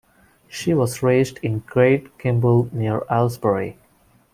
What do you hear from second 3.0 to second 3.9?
Aylesbury.